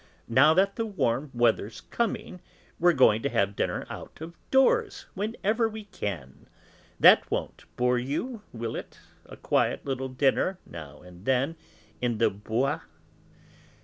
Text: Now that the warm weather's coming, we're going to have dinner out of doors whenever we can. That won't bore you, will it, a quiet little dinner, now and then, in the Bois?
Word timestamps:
Now 0.27 0.55
that 0.55 0.77
the 0.77 0.85
warm 0.87 1.29
weather's 1.31 1.79
coming, 1.81 2.41
we're 2.79 2.91
going 2.91 3.21
to 3.21 3.29
have 3.29 3.55
dinner 3.55 3.85
out 3.87 4.19
of 4.19 4.33
doors 4.49 5.05
whenever 5.13 5.69
we 5.69 5.83
can. 5.83 6.47
That 6.99 7.29
won't 7.29 7.65
bore 7.75 7.99
you, 7.99 8.41
will 8.51 8.75
it, 8.75 8.99
a 9.27 9.37
quiet 9.37 9.85
little 9.85 10.09
dinner, 10.09 10.57
now 10.65 11.01
and 11.03 11.25
then, 11.25 11.55
in 12.01 12.17
the 12.17 12.31
Bois? 12.31 12.79